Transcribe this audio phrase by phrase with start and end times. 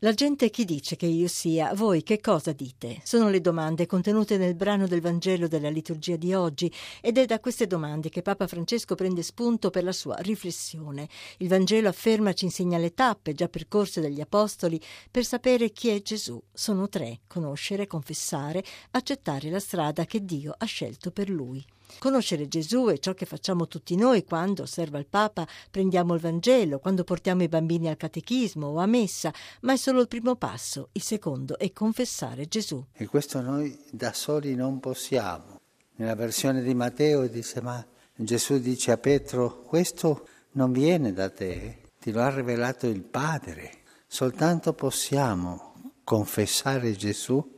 [0.00, 1.72] La gente chi dice che io sia?
[1.72, 3.00] Voi che cosa dite?
[3.02, 7.40] Sono le domande contenute nel brano del Vangelo della liturgia di oggi ed è da
[7.40, 11.08] queste domande che Papa Francesco prende spunto per la sua riflessione.
[11.38, 14.78] Il Vangelo afferma ci insegna le tappe già percorse dagli Apostoli
[15.10, 16.38] per sapere chi è Gesù.
[16.52, 21.64] Sono tre: conoscere, confessare, accettare la strada che Dio ha scelto per lui.
[21.98, 26.78] Conoscere Gesù è ciò che facciamo tutti noi quando, osserva il Papa, prendiamo il Vangelo,
[26.78, 29.32] quando portiamo i bambini al catechismo o a messa,
[29.62, 30.90] ma è solo il primo passo.
[30.92, 32.84] Il secondo è confessare Gesù.
[32.92, 35.60] E questo noi da soli non possiamo.
[35.96, 41.90] Nella versione di Matteo dice, ma Gesù dice a Pietro, questo non viene da te,
[41.98, 43.82] ti lo ha rivelato il Padre.
[44.06, 45.74] Soltanto possiamo
[46.04, 47.54] confessare Gesù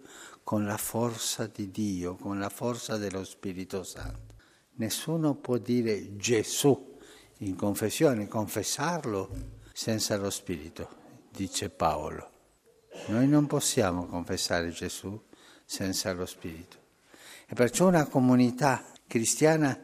[0.48, 4.36] con la forza di Dio, con la forza dello Spirito Santo.
[4.76, 6.96] Nessuno può dire Gesù
[7.40, 9.28] in confessione, confessarlo
[9.74, 10.88] senza lo Spirito,
[11.30, 12.30] dice Paolo.
[13.08, 15.22] Noi non possiamo confessare Gesù
[15.66, 16.78] senza lo Spirito.
[17.46, 19.78] E perciò una comunità cristiana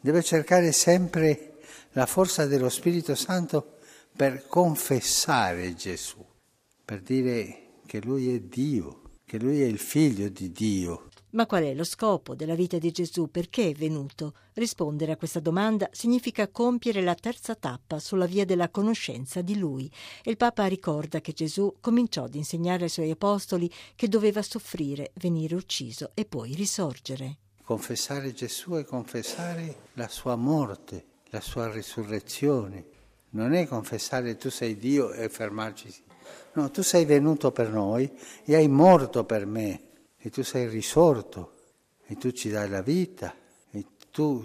[0.00, 1.60] deve cercare sempre
[1.92, 3.76] la forza dello Spirito Santo
[4.16, 6.26] per confessare Gesù,
[6.84, 11.10] per dire che Lui è Dio che lui è il figlio di Dio.
[11.32, 13.30] Ma qual è lo scopo della vita di Gesù?
[13.30, 14.32] Perché è venuto?
[14.54, 19.92] Rispondere a questa domanda significa compiere la terza tappa sulla via della conoscenza di Lui.
[20.22, 25.10] E il Papa ricorda che Gesù cominciò ad insegnare ai suoi apostoli che doveva soffrire,
[25.16, 27.36] venire ucciso e poi risorgere.
[27.62, 32.86] Confessare Gesù è confessare la sua morte, la sua risurrezione.
[33.32, 36.06] Non è confessare tu sei Dio e fermarci
[36.52, 38.10] No, tu sei venuto per noi
[38.44, 39.82] e hai morto per me
[40.16, 41.52] e tu sei risorto
[42.06, 43.34] e tu ci dai la vita
[43.70, 44.44] e tu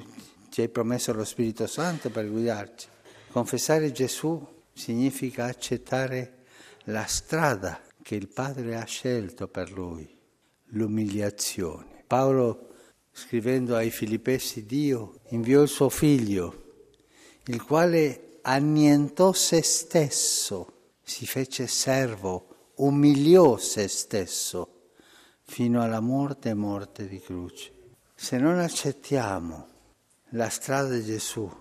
[0.50, 2.88] ci hai promesso lo Spirito Santo per guidarci.
[3.32, 6.42] Confessare Gesù significa accettare
[6.86, 10.08] la strada che il Padre ha scelto per lui,
[10.66, 12.04] l'umiliazione.
[12.06, 12.74] Paolo,
[13.12, 16.62] scrivendo ai Filippesi, Dio inviò il suo figlio,
[17.46, 24.90] il quale annientò se stesso si fece servo, umiliò se stesso
[25.42, 27.72] fino alla morte e morte di croce.
[28.16, 29.68] Se non accettiamo
[30.30, 31.52] la strada di Gesù,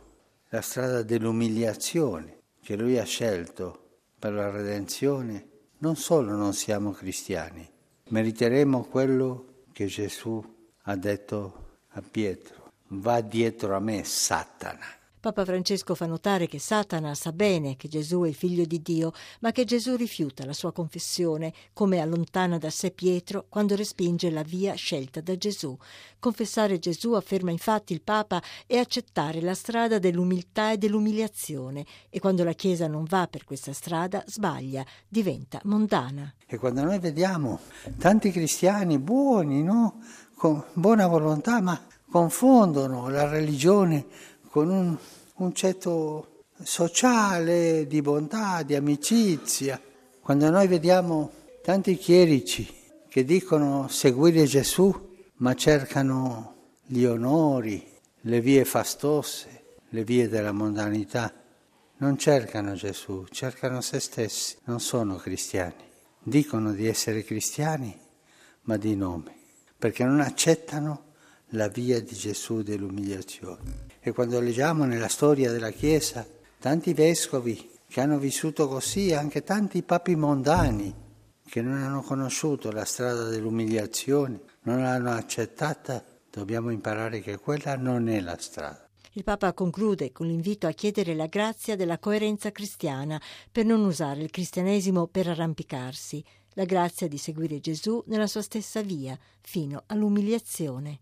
[0.49, 5.49] la strada dell'umiliazione che Lui ha scelto per la redenzione,
[5.79, 7.69] non solo non siamo cristiani,
[8.09, 10.43] meriteremo quello che Gesù
[10.83, 14.87] ha detto a Pietro, va dietro a me Satana.
[15.23, 19.13] Papa Francesco fa notare che Satana sa bene che Gesù è il figlio di Dio,
[19.39, 24.43] ma che Gesù rifiuta la sua confessione, come allontana da sé Pietro quando respinge la
[24.43, 25.79] via scelta da Gesù.
[26.19, 32.43] Confessare Gesù, afferma infatti il Papa, è accettare la strada dell'umiltà e dell'umiliazione e quando
[32.43, 36.35] la Chiesa non va per questa strada sbaglia, diventa mondana.
[36.45, 37.61] E quando noi vediamo
[37.97, 40.01] tanti cristiani buoni, no?
[40.35, 44.05] con buona volontà, ma confondono la religione
[44.53, 44.99] con un
[45.33, 49.81] concetto sociale, di bontà, di amicizia.
[50.21, 51.31] Quando noi vediamo
[51.63, 52.71] tanti chierici
[53.09, 57.83] che dicono seguire Gesù, ma cercano gli onori,
[58.21, 61.33] le vie fastose, le vie della mondanità,
[61.97, 65.83] non cercano Gesù, cercano se stessi, non sono cristiani.
[66.23, 67.99] Dicono di essere cristiani,
[68.65, 69.35] ma di nome,
[69.79, 71.12] perché non accettano
[71.53, 73.87] la via di Gesù dell'umiliazione.
[74.01, 76.27] E quando leggiamo nella storia della Chiesa
[76.59, 80.95] tanti vescovi che hanno vissuto così, anche tanti papi mondani
[81.49, 88.09] che non hanno conosciuto la strada dell'umiliazione, non l'hanno accettata, dobbiamo imparare che quella non
[88.09, 88.89] è la strada.
[89.15, 93.21] Il Papa conclude con l'invito a chiedere la grazia della coerenza cristiana
[93.51, 96.25] per non usare il cristianesimo per arrampicarsi,
[96.55, 101.01] la grazia di seguire Gesù nella sua stessa via, fino all'umiliazione.